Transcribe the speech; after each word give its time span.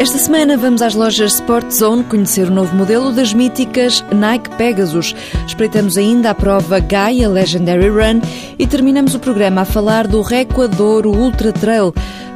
Esta 0.00 0.16
semana 0.16 0.56
vamos 0.56 0.80
às 0.80 0.94
lojas 0.94 1.34
Sport 1.34 1.70
Zone 1.70 2.02
conhecer 2.04 2.48
o 2.48 2.50
novo 2.50 2.74
modelo 2.74 3.12
das 3.12 3.34
míticas 3.34 4.02
Nike 4.10 4.48
Pegasus. 4.56 5.14
Espreitamos 5.46 5.98
ainda 5.98 6.30
a 6.30 6.34
prova 6.34 6.80
Gaia 6.80 7.28
Legendary 7.28 7.90
Run 7.90 8.22
e 8.58 8.66
terminamos 8.66 9.14
o 9.14 9.18
programa 9.18 9.60
a 9.60 9.64
falar 9.66 10.06
do 10.06 10.22
Recuadouro 10.22 11.10
Ultra 11.10 11.52
Trail 11.52 11.92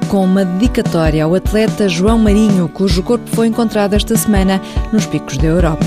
com 0.09 0.27
uma 0.27 0.45
dedicatória 0.45 1.25
ao 1.25 1.35
atleta 1.35 1.89
João 1.89 2.19
Marinho, 2.19 2.69
cujo 2.69 3.03
corpo 3.03 3.31
foi 3.35 3.47
encontrado 3.47 3.95
esta 3.95 4.15
semana 4.15 4.61
nos 4.93 5.07
picos 5.07 5.39
da 5.39 5.47
Europa. 5.47 5.87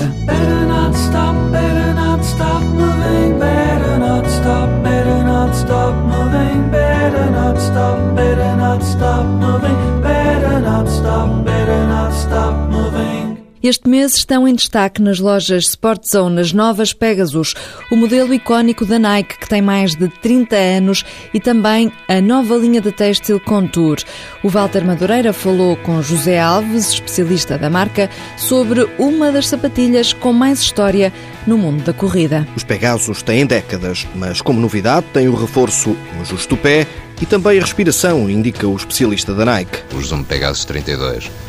Este 13.60 13.88
mês 13.88 14.14
estão 14.14 14.46
em 14.46 14.54
destaque 14.54 15.02
nas 15.02 15.18
lojas 15.18 15.64
Sport 15.64 16.02
Zone 16.06 16.40
as 16.40 16.52
novas 16.52 16.92
Pegasus, 16.92 17.54
o 17.90 17.96
modelo 17.96 18.32
icónico 18.32 18.86
da 18.86 19.00
Nike 19.00 19.36
que 19.36 19.48
tem 19.48 19.60
mais 19.60 19.96
de 19.96 20.06
30 20.08 20.54
anos 20.54 21.04
e 21.34 21.40
também 21.40 21.90
a 22.08 22.20
nova 22.20 22.54
linha 22.54 22.80
de 22.80 22.92
têxtil 22.92 23.40
Contour. 23.40 23.96
O 24.44 24.48
Walter 24.48 24.84
Madureira 24.84 25.32
falou 25.32 25.76
com 25.78 26.00
José 26.00 26.38
Alves, 26.38 26.92
especialista 26.92 27.58
da 27.58 27.68
marca, 27.68 28.08
sobre 28.36 28.88
uma 28.96 29.32
das 29.32 29.48
sapatilhas 29.48 30.12
com 30.12 30.32
mais 30.32 30.60
história 30.60 31.12
no 31.44 31.58
mundo 31.58 31.82
da 31.82 31.92
corrida. 31.92 32.46
Os 32.54 32.62
Pegasus 32.62 33.22
têm 33.22 33.44
décadas, 33.44 34.06
mas 34.14 34.40
como 34.40 34.60
novidade 34.60 35.06
tem 35.12 35.26
o 35.26 35.34
reforço 35.34 35.96
no 36.16 36.24
justo 36.24 36.56
pé 36.56 36.86
e 37.20 37.26
também 37.26 37.58
a 37.58 37.62
respiração, 37.62 38.30
indica 38.30 38.68
o 38.68 38.76
especialista 38.76 39.34
da 39.34 39.44
Nike. 39.44 39.80
O 39.96 40.00
Zoom 40.00 40.22
Pegasus 40.22 40.64
32 40.64 41.47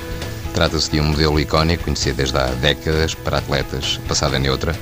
Trata-se 0.60 0.92
de 0.92 1.00
um 1.00 1.06
modelo 1.06 1.40
icónico, 1.40 1.86
conhecido 1.86 2.18
desde 2.18 2.38
há 2.38 2.48
décadas 2.48 3.16
para 3.16 3.38
atletas, 3.38 3.98
passada 4.10 4.38
neutra. 4.38 4.76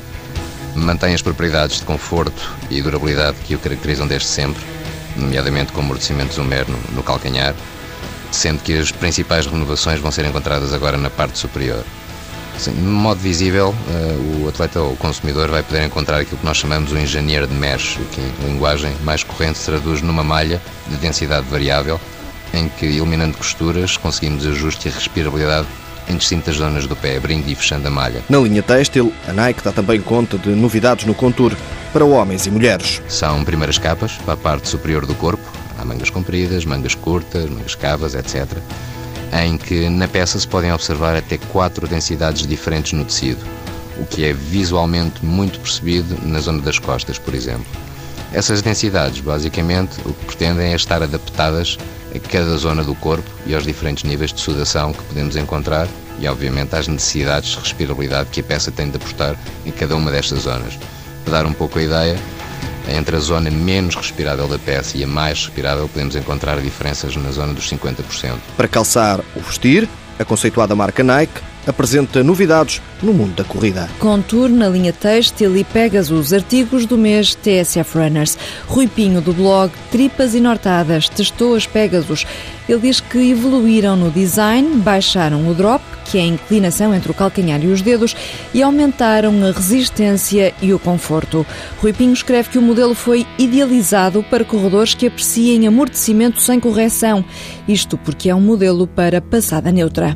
Mantém 0.73 1.13
as 1.13 1.21
propriedades 1.21 1.77
de 1.77 1.85
conforto 1.85 2.51
e 2.71 2.81
durabilidade 2.81 3.37
que 3.45 3.53
o 3.53 3.59
caracterizam 3.59 4.07
desde 4.07 4.27
sempre, 4.27 4.59
nomeadamente 5.15 5.71
com 5.71 5.81
amortecimento 5.81 6.33
zoomer 6.33 6.65
no, 6.95 7.03
calcanhar, 7.03 7.53
sendo 8.31 8.63
que 8.63 8.75
as 8.75 8.91
principais 8.91 9.45
renovações 9.45 9.99
vão 9.99 10.09
ser 10.09 10.25
encontradas 10.25 10.73
agora 10.73 10.97
na 10.97 11.11
parte 11.11 11.37
superior. 11.37 11.83
Assim, 12.55 12.71
de 12.71 12.81
modo 12.81 13.19
visível, 13.19 13.69
uh, 13.69 14.45
o 14.45 14.49
atleta 14.49 14.81
ou 14.81 14.93
o 14.93 14.97
consumidor 14.97 15.47
vai 15.47 15.61
poder 15.61 15.83
encontrar 15.83 16.21
aquilo 16.21 16.39
que 16.39 16.45
nós 16.45 16.57
chamamos 16.57 16.91
o 16.91 16.97
engenheiro 16.97 17.45
de 17.45 17.53
mesh, 17.53 17.99
que 18.13 18.21
em 18.21 18.47
linguagem 18.47 18.95
mais 19.03 19.21
corrente 19.21 19.59
se 19.59 19.65
traduz 19.65 20.01
numa 20.01 20.23
malha 20.23 20.59
de 20.87 20.97
densidade 20.97 21.45
variável, 21.47 22.01
em 22.57 22.69
que, 22.69 22.85
eliminando 22.85 23.37
costuras, 23.37 23.97
conseguimos 23.97 24.45
ajuste 24.45 24.87
e 24.87 24.91
respirabilidade 24.91 25.67
em 26.09 26.15
distintas 26.15 26.55
zonas 26.55 26.87
do 26.87 26.95
pé, 26.95 27.17
abrindo 27.17 27.47
e 27.49 27.55
fechando 27.55 27.87
a 27.87 27.91
malha. 27.91 28.23
Na 28.29 28.39
linha 28.39 28.63
têxtil, 28.63 29.13
a 29.27 29.33
Nike 29.33 29.63
dá 29.63 29.71
também 29.71 30.01
conta 30.01 30.37
de 30.37 30.49
novidades 30.49 31.05
no 31.05 31.13
Contour 31.13 31.53
para 31.91 32.05
homens 32.05 32.45
e 32.45 32.51
mulheres. 32.51 33.01
São 33.07 33.43
primeiras 33.43 33.77
capas 33.77 34.13
para 34.13 34.33
a 34.33 34.37
parte 34.37 34.69
superior 34.69 35.05
do 35.05 35.13
corpo, 35.15 35.43
há 35.77 35.85
mangas 35.85 36.09
compridas, 36.09 36.65
mangas 36.65 36.95
curtas, 36.95 37.49
mangas 37.49 37.75
cavas, 37.75 38.15
etc., 38.15 38.45
em 39.43 39.57
que 39.57 39.89
na 39.89 40.07
peça 40.07 40.39
se 40.39 40.47
podem 40.47 40.71
observar 40.71 41.15
até 41.15 41.37
quatro 41.37 41.87
densidades 41.87 42.47
diferentes 42.47 42.93
no 42.93 43.03
tecido, 43.03 43.45
o 43.99 44.05
que 44.05 44.23
é 44.23 44.31
visualmente 44.31 45.25
muito 45.25 45.59
percebido 45.59 46.17
na 46.23 46.39
zona 46.39 46.61
das 46.61 46.79
costas, 46.79 47.19
por 47.19 47.33
exemplo. 47.33 47.65
Essas 48.33 48.61
densidades, 48.61 49.19
basicamente, 49.19 49.99
o 50.05 50.13
que 50.13 50.25
pretendem 50.25 50.71
é 50.71 50.75
estar 50.75 51.01
adaptadas 51.01 51.77
a 52.15 52.19
cada 52.19 52.57
zona 52.57 52.83
do 52.83 52.95
corpo 52.95 53.29
e 53.45 53.53
aos 53.53 53.63
diferentes 53.63 54.03
níveis 54.03 54.33
de 54.33 54.39
sudação 54.39 54.93
que 54.93 55.03
podemos 55.03 55.35
encontrar 55.35 55.87
e, 56.19 56.27
obviamente, 56.27 56.75
às 56.75 56.87
necessidades 56.87 57.51
de 57.51 57.59
respirabilidade 57.59 58.29
que 58.31 58.41
a 58.41 58.43
peça 58.43 58.71
tem 58.71 58.89
de 58.89 58.97
apostar 58.97 59.35
em 59.65 59.71
cada 59.71 59.95
uma 59.95 60.11
destas 60.11 60.39
zonas. 60.39 60.77
Para 61.23 61.33
dar 61.33 61.45
um 61.45 61.53
pouco 61.53 61.77
a 61.77 61.83
ideia, 61.83 62.17
entre 62.89 63.15
a 63.15 63.19
zona 63.19 63.51
menos 63.51 63.95
respirável 63.95 64.47
da 64.47 64.57
peça 64.57 64.97
e 64.97 65.03
a 65.03 65.07
mais 65.07 65.45
respirável, 65.45 65.87
podemos 65.89 66.15
encontrar 66.15 66.59
diferenças 66.61 67.15
na 67.15 67.31
zona 67.31 67.53
dos 67.53 67.69
50%. 67.69 68.37
Para 68.55 68.67
calçar 68.67 69.19
ou 69.35 69.41
vestir, 69.41 69.87
a 70.17 70.25
conceituada 70.25 70.75
marca 70.75 71.03
Nike 71.03 71.41
apresenta 71.67 72.23
novidades 72.23 72.81
no 73.03 73.13
mundo 73.13 73.35
da 73.35 73.43
corrida. 73.43 73.89
Contour 73.99 74.49
na 74.49 74.69
linha 74.69 74.93
têxtil 74.93 75.55
e 75.57 75.63
Pegasus, 75.63 76.33
artigos 76.33 76.85
do 76.85 76.97
mês 76.97 77.35
TSF 77.35 77.97
Runners. 77.97 78.37
Rui 78.67 78.87
Pinho, 78.87 79.21
do 79.21 79.33
blog 79.33 79.71
Tripas 79.91 80.33
e 80.33 80.39
Nortadas, 80.39 81.09
testou 81.09 81.55
as 81.55 81.67
Pegasus. 81.67 82.25
Ele 82.67 82.79
diz 82.79 82.99
que 82.99 83.31
evoluíram 83.31 83.95
no 83.95 84.09
design, 84.09 84.77
baixaram 84.77 85.47
o 85.47 85.53
drop, 85.53 85.83
que 86.05 86.17
é 86.17 86.21
a 86.21 86.25
inclinação 86.25 86.93
entre 86.93 87.11
o 87.11 87.13
calcanhar 87.13 87.63
e 87.63 87.67
os 87.67 87.81
dedos, 87.81 88.15
e 88.53 88.63
aumentaram 88.63 89.33
a 89.45 89.51
resistência 89.51 90.53
e 90.61 90.73
o 90.73 90.79
conforto. 90.79 91.45
Rui 91.81 91.93
Pinho 91.93 92.13
escreve 92.13 92.49
que 92.49 92.57
o 92.57 92.61
modelo 92.61 92.93
foi 92.93 93.25
idealizado 93.37 94.23
para 94.23 94.43
corredores 94.43 94.93
que 94.93 95.07
apreciem 95.07 95.67
amortecimento 95.67 96.41
sem 96.41 96.59
correção. 96.59 97.23
Isto 97.67 97.97
porque 97.97 98.29
é 98.29 98.35
um 98.35 98.41
modelo 98.41 98.87
para 98.87 99.21
passada 99.21 99.71
neutra. 99.71 100.15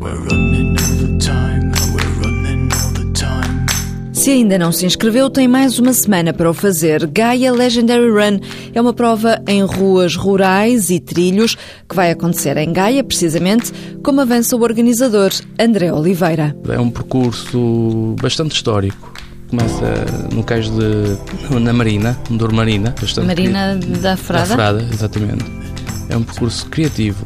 Se 4.21 4.29
ainda 4.29 4.55
não 4.55 4.71
se 4.71 4.85
inscreveu, 4.85 5.31
tem 5.31 5.47
mais 5.47 5.79
uma 5.79 5.91
semana 5.93 6.31
para 6.31 6.47
o 6.47 6.53
fazer. 6.53 7.07
Gaia 7.07 7.51
Legendary 7.51 8.07
Run 8.07 8.39
é 8.71 8.79
uma 8.79 8.93
prova 8.93 9.41
em 9.47 9.63
ruas 9.63 10.15
rurais 10.15 10.91
e 10.91 10.99
trilhos 10.99 11.57
que 11.89 11.95
vai 11.95 12.11
acontecer 12.11 12.55
em 12.57 12.71
Gaia, 12.71 13.03
precisamente, 13.03 13.73
como 14.03 14.21
avança 14.21 14.55
o 14.55 14.61
organizador 14.61 15.31
André 15.59 15.91
Oliveira. 15.91 16.55
É 16.69 16.79
um 16.79 16.91
percurso 16.91 18.15
bastante 18.21 18.53
histórico. 18.53 19.11
Começa 19.49 20.05
no 20.31 20.43
cais 20.43 20.69
de. 20.69 21.59
na 21.59 21.73
Marina, 21.73 22.15
Douro 22.29 22.55
Marina. 22.55 22.93
Marina 23.25 23.75
da 24.03 24.15
Frada? 24.15 24.49
Da 24.49 24.55
Frada, 24.55 24.87
exatamente. 24.93 25.45
É 26.09 26.15
um 26.15 26.21
percurso 26.21 26.67
criativo 26.67 27.25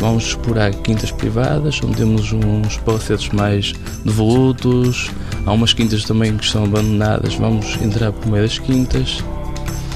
Vamos 0.00 0.28
explorar 0.28 0.72
quintas 0.74 1.10
privadas, 1.10 1.80
onde 1.82 1.96
temos 1.96 2.32
uns 2.32 2.76
palacetes 2.78 3.28
mais 3.30 3.72
devolutos, 4.04 5.10
há 5.44 5.52
umas 5.52 5.72
quintas 5.72 6.04
também 6.04 6.36
que 6.36 6.44
estão 6.44 6.64
abandonadas, 6.64 7.34
vamos 7.34 7.76
entrar 7.82 8.12
por 8.12 8.30
meio 8.30 8.44
das 8.44 8.58
quintas. 8.58 9.24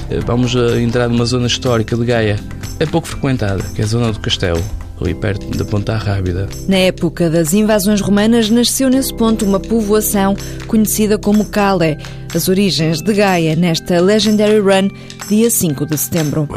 Eh, 0.09 0.19
vamos 0.25 0.53
entrar 0.55 1.07
numa 1.07 1.25
zona 1.25 1.47
histórica 1.47 1.95
de 1.95 2.05
Gaia, 2.05 2.39
é 2.79 2.85
pouco 2.85 3.07
frequentada, 3.07 3.63
que 3.73 3.81
é 3.81 3.85
a 3.85 3.87
zona 3.87 4.11
do 4.11 4.19
castelo 4.19 4.61
ali 5.01 5.13
perto 5.13 5.45
da 5.57 5.65
Ponta 5.65 5.95
Rábida. 5.97 6.47
Na 6.67 6.77
época 6.77 7.29
das 7.29 7.53
invasões 7.53 8.01
romanas, 8.01 8.49
nasceu 8.49 8.89
nesse 8.89 9.13
ponto 9.13 9.45
uma 9.45 9.59
povoação 9.59 10.35
conhecida 10.67 11.17
como 11.17 11.45
Calé. 11.45 11.97
As 12.33 12.47
origens 12.47 13.01
de 13.01 13.13
Gaia 13.13 13.55
nesta 13.55 13.99
Legendary 14.01 14.59
Run, 14.59 14.89
dia 15.29 15.49
5 15.49 15.85
de 15.85 15.97
setembro. 15.97 16.47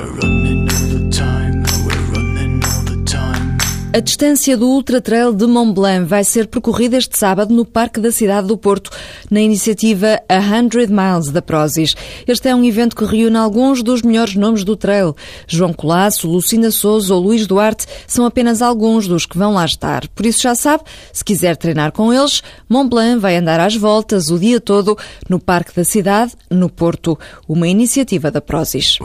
A 3.97 4.01
distância 4.01 4.59
do 4.59 4.69
Ultra 4.69 5.01
Trail 5.01 5.33
de 5.33 5.47
Mont 5.47 5.73
Blanc 5.73 6.05
vai 6.05 6.23
ser 6.23 6.49
percorrida 6.49 6.99
este 6.99 7.17
sábado 7.17 7.55
no 7.55 7.65
Parque 7.65 7.99
da 7.99 8.13
Cidade 8.13 8.47
do 8.47 8.55
Porto, 8.55 8.91
na 9.31 9.41
iniciativa 9.41 10.21
A 10.29 10.37
Hundred 10.37 10.93
Miles 10.93 11.31
da 11.31 11.41
Prozis. 11.41 11.97
Este 12.27 12.51
é 12.51 12.55
um 12.55 12.63
evento 12.63 12.95
que 12.95 13.07
reúne 13.07 13.39
alguns 13.39 13.83
dos 13.83 14.03
melhores 14.03 14.35
nomes 14.35 14.65
do 14.65 14.77
trail. 14.77 15.17
João 15.49 15.73
Colasso, 15.73 16.29
Lucinda 16.29 16.71
Souza 16.71 17.15
ou 17.15 17.23
Luís 17.23 17.47
Duarte 17.47 17.87
são 18.07 18.27
apenas 18.27 18.61
alguns 18.61 19.09
dos 19.09 19.25
que 19.25 19.39
vão 19.39 19.55
lá 19.55 19.65
estar. 19.65 20.07
Por 20.09 20.27
isso 20.27 20.43
já 20.43 20.55
sabe, 20.55 20.85
se 21.11 21.25
quiser 21.25 21.57
treinar 21.57 21.91
com 21.91 22.13
eles, 22.13 22.43
Mont 22.69 22.91
Blanc 22.91 23.19
vai 23.19 23.39
andar 23.39 23.61
às 23.61 23.77
voltas 23.77 24.29
o 24.29 24.39
dia 24.39 24.61
todo 24.61 24.95
no 25.27 25.41
Parque 25.41 25.75
da 25.75 25.85
Cidade, 25.85 26.33
no 26.51 26.69
Porto, 26.69 27.19
uma 27.49 27.67
iniciativa 27.67 28.31
da 28.31 28.43
Prozis 28.43 28.99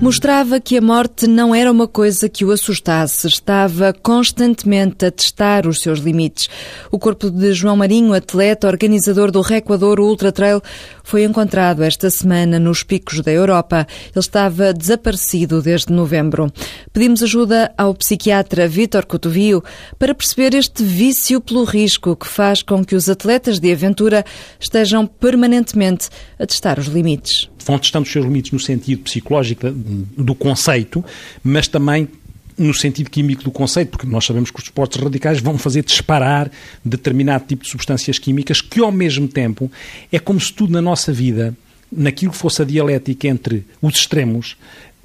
mostrava 0.00 0.60
que 0.60 0.76
a 0.76 0.80
morte 0.80 1.26
não 1.26 1.52
era 1.52 1.70
uma 1.70 1.88
coisa 1.88 2.28
que 2.28 2.44
o 2.44 2.52
assustasse, 2.52 3.26
estava 3.26 3.92
constantemente 3.92 5.04
a 5.04 5.10
testar 5.10 5.66
os 5.66 5.80
seus 5.80 5.98
limites. 5.98 6.48
O 6.90 6.98
corpo 6.98 7.30
de 7.30 7.52
João 7.52 7.76
Marinho, 7.76 8.14
atleta, 8.14 8.68
organizador 8.68 9.32
do 9.32 9.40
Recuador 9.40 9.98
Ultra 9.98 10.30
Trail, 10.30 10.62
foi 11.08 11.24
encontrado 11.24 11.82
esta 11.82 12.10
semana 12.10 12.58
nos 12.58 12.82
picos 12.82 13.22
da 13.22 13.32
Europa. 13.32 13.86
Ele 14.14 14.18
estava 14.18 14.74
desaparecido 14.74 15.62
desde 15.62 15.90
novembro. 15.90 16.52
Pedimos 16.92 17.22
ajuda 17.22 17.72
ao 17.78 17.94
psiquiatra 17.94 18.68
Vítor 18.68 19.06
Cotovio 19.06 19.64
para 19.98 20.14
perceber 20.14 20.52
este 20.54 20.84
vício 20.84 21.40
pelo 21.40 21.64
risco 21.64 22.14
que 22.14 22.28
faz 22.28 22.60
com 22.60 22.84
que 22.84 22.94
os 22.94 23.08
atletas 23.08 23.58
de 23.58 23.72
aventura 23.72 24.22
estejam 24.60 25.06
permanentemente 25.06 26.10
a 26.38 26.44
testar 26.44 26.78
os 26.78 26.88
limites 26.88 27.48
vão 27.64 27.78
testando 27.78 28.06
os 28.06 28.12
seus 28.12 28.24
limites 28.24 28.50
no 28.50 28.58
sentido 28.58 29.02
psicológico 29.02 29.70
do 29.70 30.34
conceito, 30.34 31.04
mas 31.44 31.68
também 31.68 32.08
no 32.58 32.74
sentido 32.74 33.08
químico 33.08 33.44
do 33.44 33.50
conceito, 33.50 33.90
porque 33.90 34.06
nós 34.06 34.26
sabemos 34.26 34.50
que 34.50 34.58
os 34.58 34.64
esportes 34.64 35.00
radicais 35.00 35.40
vão 35.40 35.56
fazer 35.56 35.84
disparar 35.84 36.50
determinado 36.84 37.44
tipo 37.46 37.62
de 37.62 37.70
substâncias 37.70 38.18
químicas 38.18 38.60
que, 38.60 38.80
ao 38.80 38.90
mesmo 38.90 39.28
tempo, 39.28 39.70
é 40.10 40.18
como 40.18 40.40
se 40.40 40.52
tudo 40.52 40.72
na 40.72 40.82
nossa 40.82 41.12
vida, 41.12 41.56
naquilo 41.90 42.32
que 42.32 42.38
fosse 42.38 42.62
a 42.62 42.64
dialética 42.64 43.28
entre 43.28 43.64
os 43.80 43.94
extremos, 43.94 44.56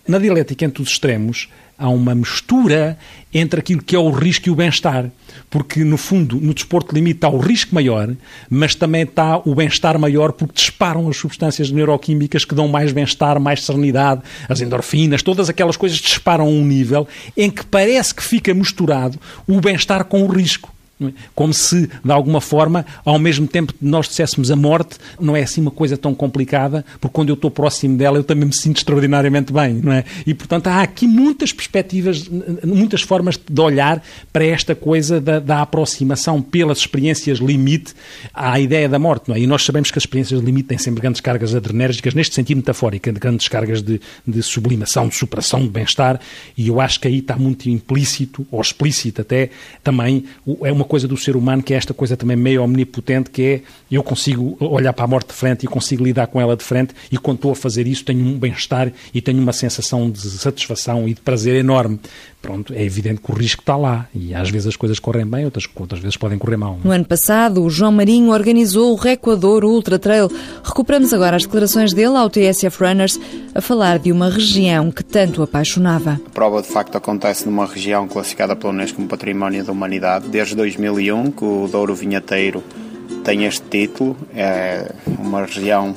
Na 0.06 0.20
dialética 0.20 0.66
entre 0.66 0.82
os 0.84 0.90
extremos, 0.90 1.48
há 1.84 1.90
uma 1.90 2.16
mistura 2.16 2.98
entre 3.34 3.60
aquilo 3.60 3.84
que 3.84 3.94
é 3.94 4.00
o 4.00 4.10
risco 4.10 4.48
e 4.48 4.52
o 4.52 4.56
bem-estar. 4.56 5.12
Porque, 5.50 5.84
no 5.84 5.98
fundo, 5.98 6.40
no 6.40 6.54
desporto 6.54 6.96
limite 6.96 7.18
está 7.18 7.28
o 7.28 7.38
risco 7.38 7.76
maior, 7.76 8.10
mas 8.50 8.74
também 8.74 9.04
está 9.04 9.38
o 9.44 9.54
bem-estar 9.54 10.00
maior 10.00 10.32
porque 10.32 10.54
disparam 10.56 11.10
as 11.10 11.18
substâncias 11.18 11.70
neuroquímicas 11.72 12.46
que 12.46 12.56
dão 12.56 12.70
mais 12.70 12.94
bem-estar, 12.94 13.38
mais 13.38 13.66
serenidade, 13.66 14.22
as 14.48 14.62
endorfinas, 14.62 15.22
todas 15.22 15.50
aquelas 15.50 15.76
coisas 15.76 15.98
disparam 15.98 16.46
a 16.46 16.48
um 16.48 16.66
nível 16.66 17.06
em 17.36 17.52
que 17.52 17.66
parece 17.66 18.16
que 18.16 18.24
fica 18.24 18.54
misturado 18.54 19.20
o 19.46 19.60
bem-estar 19.60 20.06
com 20.06 20.24
o 20.24 20.28
risco. 20.28 20.74
Como 21.34 21.54
se, 21.54 21.90
de 22.04 22.12
alguma 22.12 22.40
forma, 22.42 22.86
ao 23.04 23.18
mesmo 23.20 23.48
tempo 23.48 23.74
que 23.74 23.86
nós 23.86 24.08
dissessemos 24.08 24.52
a 24.52 24.56
morte, 24.56 24.98
não 25.20 25.36
é 25.36 25.44
assim 25.44 25.62
uma 25.62 25.72
coisa 25.72 25.98
tão 25.98 26.14
complicada, 26.14 26.86
porque 27.00 27.14
quando 27.14 27.30
eu 27.30 27.36
estou 27.36 27.50
próximo 27.52 27.98
dela 27.98 28.18
eu 28.18 28.24
também 28.24 28.46
me 28.46 28.54
sinto 28.54 28.78
extraordinariamente 28.78 29.52
bem, 29.52 29.74
não 29.76 29.92
é? 29.92 30.04
E, 30.26 30.34
portanto, 30.34 30.68
há 30.68 30.82
aqui 30.82 31.08
muitas 31.08 31.52
perspectivas, 31.52 32.30
muitas 32.64 33.02
formas 33.02 33.38
de 33.38 33.62
olhar 33.62 34.04
para 34.32 34.46
esta 34.46 34.76
coisa 34.76 35.20
da, 35.20 35.40
da 35.40 35.62
aproximação 35.62 36.42
pelas 36.42 36.80
experiências 36.80 37.40
limite 37.40 37.94
à 38.34 38.60
ideia 38.60 38.88
da 38.88 39.00
morte, 39.00 39.30
não 39.30 39.36
é? 39.36 39.40
E 39.40 39.48
nós 39.48 39.64
sabemos 39.64 39.92
que 39.92 39.98
as 39.98 40.04
experiências 40.04 40.42
limite 40.42 40.70
têm 40.70 40.78
sempre 40.78 41.02
grandes 41.02 41.22
cargas 41.22 41.56
adrenérgicas, 41.56 42.14
neste 42.14 42.36
sentido 42.36 42.58
metafórico, 42.58 43.12
grandes 43.14 43.48
cargas 43.48 43.82
de, 43.82 44.00
de 44.26 44.44
sublimação, 44.44 45.08
de 45.08 45.16
superação, 45.16 45.62
de 45.62 45.70
bem-estar, 45.70 46.20
e 46.58 46.68
eu 46.68 46.80
acho 46.80 47.00
que 47.00 47.08
aí 47.08 47.20
está 47.20 47.36
muito 47.36 47.70
implícito, 47.70 48.46
ou 48.52 48.62
explícito 48.62 49.22
até, 49.22 49.50
também, 49.84 50.26
é 50.64 50.72
uma 50.72 50.86
coisa 50.94 51.08
do 51.08 51.18
ser 51.18 51.36
humano 51.36 51.64
que 51.64 51.74
é 51.74 51.78
esta 51.78 51.92
coisa 51.92 52.16
também 52.16 52.38
meio 52.38 52.62
omnipotente, 52.62 53.32
que 53.32 53.42
é 53.42 53.62
eu 53.92 54.04
consigo 54.04 54.56
olhar 54.60 54.94
para 54.94 55.06
a 55.06 55.08
morte 55.08 55.30
de 55.30 55.34
frente 55.34 55.64
e 55.64 55.68
consigo 55.68 56.04
lidar 56.04 56.28
com 56.28 56.40
ela 56.40 56.56
de 56.56 56.64
frente 56.64 56.94
e 57.12 57.18
quando 57.18 57.38
estou 57.38 57.52
a 57.52 57.56
fazer 57.56 57.88
isso 57.88 58.06
tenho 58.06 58.24
um 58.24 58.38
bem-estar 58.38 58.94
e 59.12 59.20
tenho 59.20 59.42
uma 59.42 59.54
sensação 59.54 60.12
de 60.12 60.20
satisfação 60.20 61.08
e 61.08 61.16
de 61.16 61.22
prazer 61.22 61.56
enorme. 61.56 62.00
Pronto, 62.44 62.74
é 62.74 62.84
evidente 62.84 63.22
que 63.22 63.32
o 63.32 63.34
risco 63.34 63.62
está 63.62 63.78
lá 63.78 64.06
e 64.14 64.36
às 64.36 64.50
vezes 64.50 64.68
as 64.68 64.76
coisas 64.76 65.00
correm 65.00 65.26
bem, 65.26 65.46
outras, 65.46 65.66
outras 65.78 66.02
vezes 66.02 66.18
podem 66.18 66.38
correr 66.38 66.58
mal. 66.58 66.78
No 66.84 66.92
ano 66.92 67.06
passado, 67.06 67.64
o 67.64 67.70
João 67.70 67.94
Marinho 67.94 68.34
organizou 68.34 68.92
o 68.92 68.98
Recuador 68.98 69.64
Ultra 69.64 69.98
Trail. 69.98 70.30
Recuperamos 70.62 71.14
agora 71.14 71.38
as 71.38 71.44
declarações 71.44 71.94
dele 71.94 72.18
ao 72.18 72.30
TSF 72.30 72.84
Runners 72.84 73.18
a 73.56 73.62
falar 73.62 73.98
de 73.98 74.12
uma 74.12 74.30
região 74.30 74.92
que 74.92 75.06
tanto 75.06 75.42
apaixonava. 75.42 76.20
A 76.26 76.30
prova 76.32 76.62
de 76.62 76.68
facto 76.68 76.98
acontece 76.98 77.46
numa 77.46 77.66
região 77.66 78.10
classificada 78.10 78.58
pela 78.58 78.74
Unesco 78.74 78.98
como 78.98 79.08
Património 79.08 79.64
da 79.64 79.72
Humanidade 79.72 80.28
desde 80.28 80.54
2001, 80.54 81.32
que 81.32 81.46
o 81.46 81.70
Douro 81.70 81.96
Vinheteiro 81.96 82.62
tem 83.24 83.46
este 83.46 83.64
título. 83.70 84.18
É 84.36 84.92
uma 85.18 85.46
região 85.46 85.96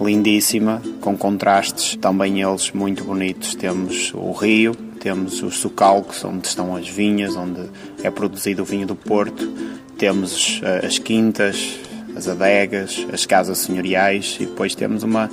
lindíssima, 0.00 0.80
com 1.00 1.16
contrastes, 1.16 1.96
também 1.96 2.40
eles 2.40 2.70
muito 2.70 3.02
bonitos. 3.02 3.56
Temos 3.56 4.12
o 4.14 4.30
rio, 4.30 4.76
temos 5.00 5.42
os 5.42 5.56
socalcos, 5.58 6.24
onde 6.24 6.46
estão 6.46 6.76
as 6.76 6.86
vinhas, 6.86 7.34
onde 7.34 7.62
é 8.02 8.10
produzido 8.10 8.62
o 8.62 8.64
vinho 8.64 8.86
do 8.86 8.94
Porto, 8.94 9.50
temos 9.98 10.60
eh, 10.62 10.86
as 10.86 10.98
quintas, 10.98 11.78
as 12.16 12.28
adegas, 12.28 13.06
as 13.12 13.26
casas 13.26 13.58
senhoriais 13.58 14.36
e 14.40 14.46
depois 14.46 14.74
temos 14.74 15.02
uma, 15.02 15.30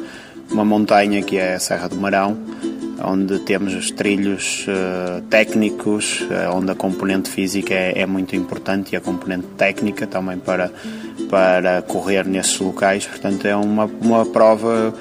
uma 0.49 0.65
montanha 0.65 1.21
que 1.21 1.37
é 1.37 1.55
a 1.55 1.59
Serra 1.59 1.89
do 1.89 1.97
Marão, 1.97 2.37
onde 3.03 3.39
temos 3.39 3.75
os 3.75 3.91
trilhos 3.91 4.65
uh, 4.67 5.21
técnicos, 5.23 6.21
uh, 6.21 6.55
onde 6.55 6.71
a 6.71 6.75
componente 6.75 7.29
física 7.29 7.73
é, 7.73 8.01
é, 8.01 8.05
muito 8.05 8.35
importante 8.35 8.93
e 8.93 8.95
a 8.95 9.01
componente 9.01 9.45
técnica 9.55 10.07
também 10.07 10.39
para, 10.39 10.71
para 11.29 11.83
correr 11.83 12.25
nesses 12.25 12.57
locais. 12.59 13.05
Portanto, 13.05 13.45
é 13.45 13.55
uma, 13.55 13.85
uma 14.01 14.25
prova 14.25 14.93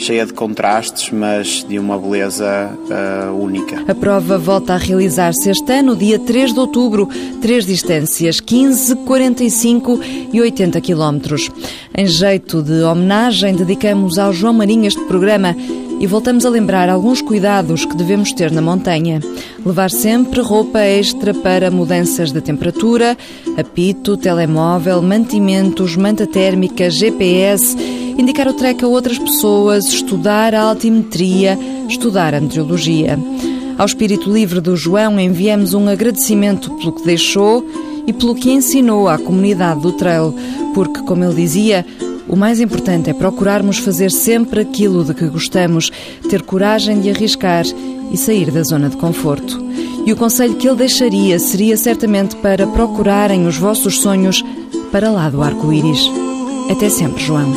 cheia 0.00 0.24
de 0.24 0.32
contrastes, 0.32 1.10
mas 1.10 1.64
de 1.68 1.78
uma 1.78 1.98
beleza 1.98 2.70
uh, 2.72 3.34
única. 3.36 3.84
A 3.86 3.94
prova 3.94 4.38
volta 4.38 4.72
a 4.72 4.76
realizar-se 4.78 5.50
este 5.50 5.70
ano, 5.72 5.94
dia 5.94 6.18
3 6.18 6.54
de 6.54 6.58
outubro, 6.58 7.06
três 7.42 7.66
distâncias, 7.66 8.40
15, 8.40 8.96
45 8.96 10.00
e 10.32 10.40
80 10.40 10.80
quilómetros. 10.80 11.50
Em 11.94 12.06
jeito 12.06 12.62
de 12.62 12.82
homenagem, 12.82 13.54
dedicamos 13.54 14.18
ao 14.18 14.32
João 14.32 14.54
Marinho 14.54 14.86
este 14.86 15.04
programa 15.04 15.54
e 16.00 16.06
voltamos 16.06 16.46
a 16.46 16.48
lembrar 16.48 16.88
alguns 16.88 17.20
cuidados 17.20 17.84
que 17.84 17.94
devemos 17.94 18.32
ter 18.32 18.50
na 18.50 18.62
montanha. 18.62 19.20
Levar 19.64 19.90
sempre 19.90 20.40
roupa 20.40 20.80
extra 20.80 21.34
para 21.34 21.70
mudanças 21.70 22.32
de 22.32 22.40
temperatura, 22.40 23.18
apito, 23.54 24.16
telemóvel, 24.16 25.02
mantimentos, 25.02 25.96
manta 25.96 26.26
térmica, 26.26 26.88
GPS, 26.88 27.76
indicar 28.18 28.48
o 28.48 28.54
trek 28.54 28.84
a 28.84 28.88
outras 28.88 29.18
pessoas, 29.18 29.86
estudar 29.86 30.54
a 30.54 30.62
altimetria, 30.62 31.58
estudar 31.88 32.34
a 32.34 32.40
meteorologia. 32.40 33.18
Ao 33.78 33.86
espírito 33.86 34.30
livre 34.30 34.60
do 34.60 34.76
João 34.76 35.18
enviamos 35.18 35.74
um 35.74 35.88
agradecimento 35.88 36.70
pelo 36.74 36.92
que 36.92 37.04
deixou 37.04 37.64
e 38.06 38.12
pelo 38.12 38.34
que 38.34 38.50
ensinou 38.50 39.08
à 39.08 39.18
comunidade 39.18 39.80
do 39.80 39.92
trail, 39.92 40.34
porque, 40.74 41.00
como 41.02 41.24
ele 41.24 41.34
dizia, 41.34 41.86
o 42.28 42.36
mais 42.36 42.60
importante 42.60 43.10
é 43.10 43.14
procurarmos 43.14 43.78
fazer 43.78 44.10
sempre 44.10 44.60
aquilo 44.60 45.04
de 45.04 45.14
que 45.14 45.26
gostamos, 45.26 45.90
ter 46.28 46.42
coragem 46.42 47.00
de 47.00 47.10
arriscar 47.10 47.64
e 48.12 48.16
sair 48.16 48.50
da 48.50 48.62
zona 48.62 48.88
de 48.88 48.96
conforto. 48.96 49.58
E 50.06 50.12
o 50.12 50.16
conselho 50.16 50.54
que 50.54 50.68
ele 50.68 50.76
deixaria 50.76 51.38
seria 51.38 51.76
certamente 51.76 52.36
para 52.36 52.66
procurarem 52.66 53.46
os 53.46 53.56
vossos 53.56 54.00
sonhos 54.00 54.44
para 54.92 55.10
lá 55.10 55.28
do 55.28 55.42
arco-íris. 55.42 56.10
Até 56.70 56.88
sempre, 56.88 57.22
João. 57.22 57.52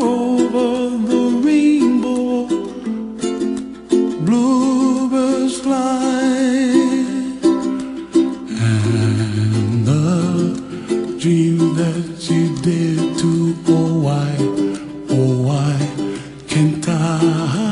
over 0.00 0.90
the 1.10 1.22
rainbow. 1.44 2.46
Bluebirds 4.24 5.58
fly. 5.60 5.98
And 8.68 9.84
the 9.84 11.16
dream 11.18 11.58
that 11.74 12.30
you 12.30 12.44
did 12.62 13.18
to 13.18 13.56
oh 13.68 13.98
why 14.06 14.30
oh 15.10 15.42
why 15.48 15.76
can't 16.46 16.88
I 16.88 17.65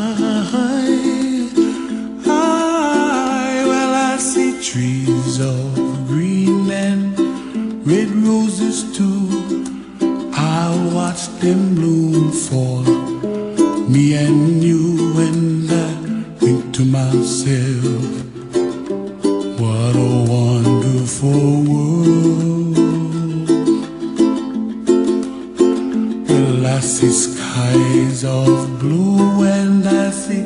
see 27.10 27.34
skies 27.34 28.24
of 28.24 28.78
blue 28.80 29.44
and 29.44 29.86
I 29.86 30.10
see 30.10 30.42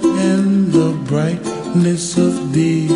than 0.00 0.70
the 0.70 0.90
brightness 1.06 2.16
of 2.18 2.52
day. 2.52 2.86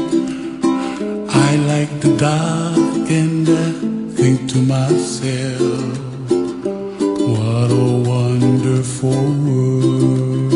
I 1.29 1.57
like 1.73 2.01
the 2.01 2.17
dark 2.17 3.11
and 3.11 3.49
I 3.49 3.73
think 4.17 4.49
to 4.51 4.59
myself, 4.59 5.99
what 7.35 7.71
a 7.71 7.91
wonderful 8.13 9.25
world. 9.47 10.53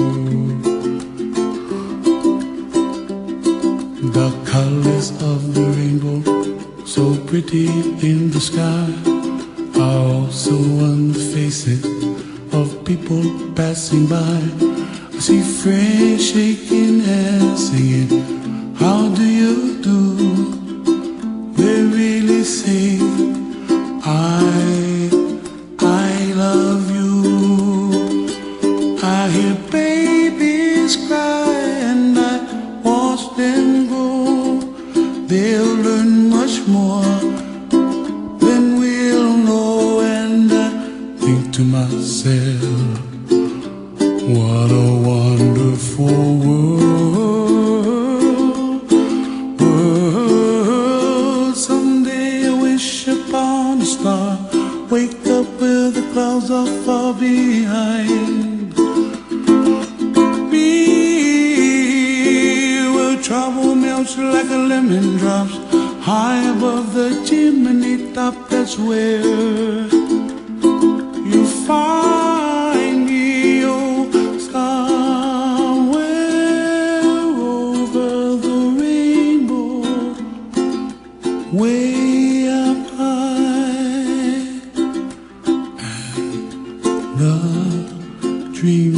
The 4.16 4.30
colors 4.45 5.11
of 5.23 5.54
the 5.54 5.66
rainbow, 5.78 6.85
so 6.85 7.16
pretty 7.26 7.69
in 8.09 8.30
the 8.30 8.40
sky, 8.40 9.20
also 9.91 10.55
on 10.87 11.13
the 11.13 11.19
faces 11.19 11.85
of 12.53 12.85
people 12.85 13.23
passing 13.55 14.07
by. 14.07 14.41
I 15.15 15.19
see 15.19 15.43
friends 15.43 16.31
shaking 16.31 17.01
hands, 17.01 17.71
singing, 17.71 18.75
How 18.77 19.09
do 19.15 19.25
you 19.25 19.83
do? 19.83 20.10
What 44.35 44.71
a 44.71 44.89
wonderful 45.13 46.37
world. 46.45 47.61
World. 49.61 51.57
Someday 51.57 52.47
I 52.49 52.51
wish 52.63 53.09
upon 53.09 53.81
a 53.81 53.85
star, 53.85 54.39
wake 54.91 55.27
up 55.27 55.47
where 55.61 55.91
the 55.91 56.03
clouds 56.13 56.51
are 56.51 56.67
far 56.85 57.15
behind. 57.15 58.75
Me 60.51 60.71
where 62.95 63.17
trouble 63.23 63.75
melts 63.75 64.17
like 64.17 64.51
a 64.51 64.61
lemon 64.71 65.17
drops 65.17 65.57
high 66.05 66.43
above 66.57 66.95
the 66.95 67.11
chimney 67.27 68.13
top. 68.13 68.35
That's 68.49 68.79
where 68.79 69.89
you 71.33 71.45
find 71.67 72.10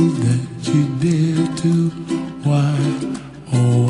that 0.08 0.42
you 0.68 0.82
dare 0.98 1.56
to, 1.58 1.90
why, 2.44 2.76
oh, 3.54 3.81